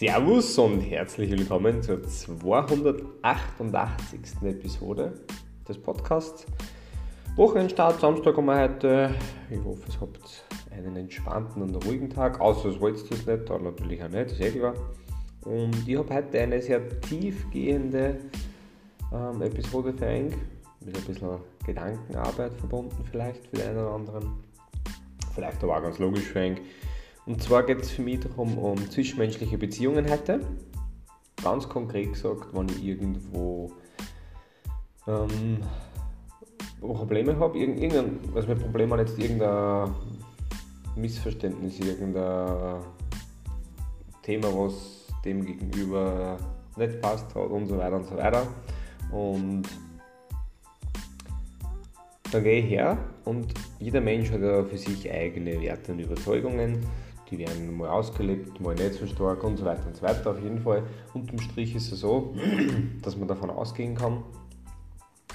[0.00, 4.20] Servus und herzlich willkommen zur 288.
[4.44, 5.12] Episode
[5.68, 6.46] des Podcasts.
[7.36, 9.14] Wochenendstart, Samstag haben wir heute.
[9.50, 13.50] Ich hoffe, es habt einen entspannten und ruhigen Tag, außer es wollt ihr es nicht,
[13.50, 14.72] aber natürlich auch nicht, ist eh klar.
[15.44, 18.20] Und ich habe heute eine sehr tiefgehende
[19.12, 20.32] ähm, Episode für euch,
[20.82, 21.28] mit ein bisschen
[21.66, 24.32] Gedankenarbeit verbunden vielleicht für den einen oder anderen.
[25.34, 26.56] Vielleicht aber auch ganz logisch für euch.
[27.26, 30.40] Und zwar geht es für mich darum, um zwischenmenschliche Beziehungen heute.
[31.42, 33.72] Ganz konkret gesagt, wenn ich irgendwo
[35.06, 35.58] ähm,
[36.80, 39.94] Probleme habe, irgendein, also mein Problem hat jetzt irgendein
[40.96, 42.82] Missverständnis, irgendein
[44.22, 46.38] Thema, was dem gegenüber
[46.76, 48.46] nicht passt hat und so weiter und so weiter.
[49.12, 49.64] Und
[52.32, 56.86] dann gehe ich her und jeder Mensch hat ja für sich eigene Werte und Überzeugungen
[57.30, 60.30] die werden mal ausgelebt, mal nicht so stark und so weiter und so weiter.
[60.30, 60.82] Auf jeden Fall,
[61.14, 62.34] unterm Strich ist es so,
[63.02, 64.22] dass man davon ausgehen kann,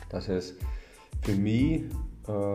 [0.10, 0.56] dass es
[1.22, 1.84] für mich
[2.28, 2.54] äh,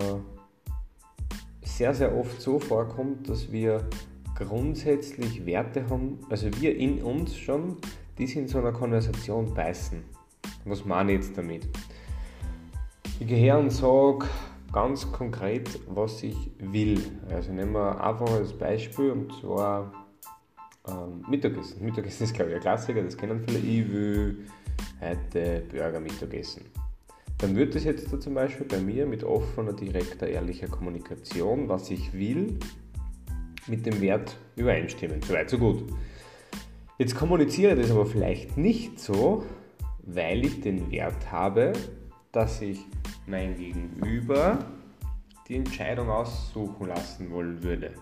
[1.63, 3.89] sehr, sehr oft so vorkommt, dass wir
[4.35, 7.77] grundsätzlich Werte haben, also wir in uns schon,
[8.19, 10.03] die sich in so einer Konversation beißen.
[10.65, 11.69] Was meine ich jetzt damit?
[13.19, 14.27] Ich gehe her und sage,
[14.73, 17.01] ganz konkret, was ich will.
[17.29, 19.93] Also nehmen wir einfach als Beispiel und zwar
[20.89, 21.85] ähm, Mittagessen.
[21.85, 23.59] Mittagessen ist glaube ich ein Klassiker, das kennen viele.
[23.59, 24.47] Ich will
[25.01, 26.65] heute Burger Mittagessen.
[27.39, 31.91] Dann wird es jetzt da zum Beispiel bei mir mit offener, direkter, ehrlicher Kommunikation, was
[31.91, 32.59] ich will,
[33.67, 35.23] mit dem Wert übereinstimmen.
[35.23, 35.85] Soweit, so gut.
[36.99, 39.45] Jetzt kommuniziere ich das aber vielleicht nicht so,
[40.03, 41.73] weil ich den Wert habe,
[42.31, 42.81] dass ich
[43.27, 44.59] mein Gegenüber
[45.49, 47.93] die Entscheidung aussuchen lassen wollen würde.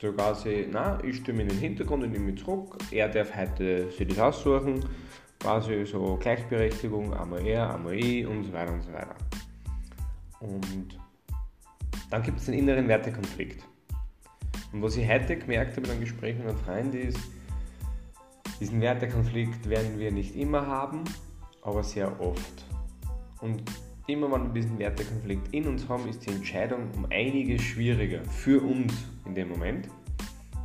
[0.00, 3.90] So quasi, na, ich stimme in den Hintergrund und nehme mich zurück, er darf heute
[3.92, 4.84] sich das aussuchen,
[5.38, 9.14] quasi so Gleichberechtigung, einmal er, einmal ich und so weiter und so weiter.
[10.40, 10.98] Und
[12.10, 13.64] dann gibt es den inneren Wertekonflikt.
[14.72, 17.20] Und was ich heute gemerkt habe in einem Gespräch mit einem Freund ist,
[18.60, 21.04] diesen Wertekonflikt werden wir nicht immer haben,
[21.62, 22.64] aber sehr oft.
[23.42, 23.62] Und
[24.06, 28.62] immer wenn wir diesen Wertekonflikt in uns haben, ist die Entscheidung um einiges schwieriger für
[28.62, 28.94] uns
[29.26, 29.88] in dem Moment.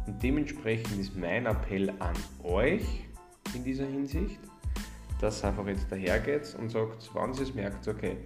[0.06, 2.86] Und dementsprechend ist mein Appell an euch
[3.56, 4.40] in dieser Hinsicht,
[5.20, 8.18] dass ihr einfach jetzt dahergeht und sagt, wenn ihr es merkt, okay,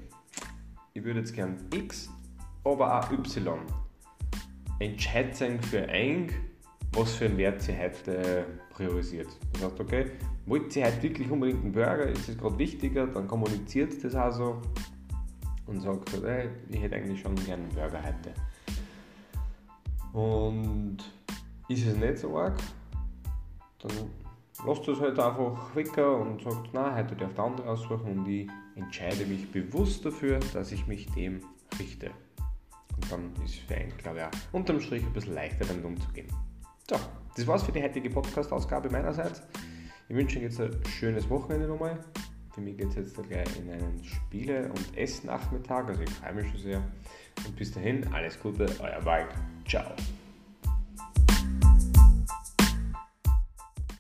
[0.93, 2.09] ich würde jetzt gern X,
[2.65, 3.57] aber auch Y.
[4.79, 6.29] Entscheidet euch für ein,
[6.93, 9.29] was für einen Wert sie heute priorisiert.
[9.53, 10.11] Das heißt, okay,
[10.45, 14.31] wollt ihr heute wirklich unbedingt einen Burger, ist das gerade wichtiger, dann kommuniziert das auch
[14.31, 14.61] so
[15.67, 18.33] und sagt, hey, ich hätte eigentlich schon gerne einen Burger heute.
[20.13, 20.97] Und
[21.69, 22.57] ist es nicht so arg,
[23.79, 23.91] dann
[24.65, 28.49] lasst es halt einfach weg und sagt, nein, heute darf der andere aussuchen und ich
[28.75, 31.39] entscheide mich bewusst dafür, dass ich mich dem
[31.79, 32.11] richte.
[32.95, 35.85] Und dann ist es für einen, glaube ich, auch unterm Strich ein bisschen leichter damit
[35.85, 36.27] umzugehen.
[36.91, 36.99] So,
[37.37, 39.41] das war's für die heutige Podcast-Ausgabe meinerseits.
[40.09, 41.97] Ich wünsche Ihnen jetzt ein schönes Wochenende nochmal.
[42.53, 46.51] Für mich geht es jetzt gleich in einen Spiele- und Essnachmittag, also ich freue mich
[46.51, 46.83] schon sehr.
[47.45, 49.29] Und bis dahin, alles Gute, euer Wald.
[49.65, 49.85] Ciao.